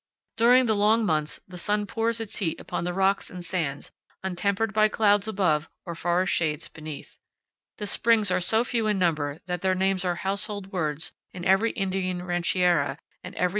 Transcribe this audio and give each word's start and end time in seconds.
During 0.35 0.65
the 0.65 0.73
long 0.73 1.05
months 1.05 1.41
the 1.47 1.59
sun 1.59 1.85
pours 1.85 2.19
its 2.19 2.37
heat 2.37 2.59
upon 2.59 2.85
the 2.85 2.91
rocks 2.91 3.29
and 3.29 3.45
sands, 3.45 3.91
untempered 4.23 4.73
by 4.73 4.87
clouds 4.89 5.27
above 5.27 5.69
or 5.85 5.93
forest 5.93 6.33
shades 6.33 6.67
beneath. 6.67 7.19
The 7.77 7.85
springs 7.85 8.31
are 8.31 8.39
so 8.39 8.63
few 8.63 8.87
in 8.87 8.97
number 8.97 9.41
that 9.45 9.61
their 9.61 9.75
names 9.75 10.03
are 10.03 10.15
household 10.15 10.71
words 10.71 11.11
in 11.33 11.45
every 11.45 11.69
Indian 11.73 12.23
rancheria 12.23 12.97
and 12.97 12.97
every 12.97 12.99
23 12.99 13.03
powell 13.03 13.31
canyons 13.31 13.37
5. 13.37 13.49